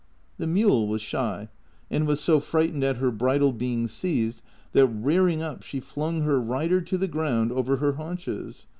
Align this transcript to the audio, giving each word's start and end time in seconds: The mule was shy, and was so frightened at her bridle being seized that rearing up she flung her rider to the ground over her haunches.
The 0.39 0.47
mule 0.47 0.87
was 0.87 0.99
shy, 0.99 1.47
and 1.91 2.07
was 2.07 2.19
so 2.19 2.39
frightened 2.39 2.83
at 2.83 2.97
her 2.97 3.11
bridle 3.11 3.53
being 3.53 3.87
seized 3.87 4.41
that 4.71 4.87
rearing 4.87 5.43
up 5.43 5.61
she 5.61 5.79
flung 5.79 6.21
her 6.23 6.41
rider 6.41 6.81
to 6.81 6.97
the 6.97 7.07
ground 7.07 7.51
over 7.51 7.77
her 7.77 7.91
haunches. 7.91 8.65